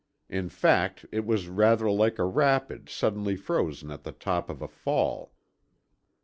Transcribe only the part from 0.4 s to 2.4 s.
fact, it was rather like a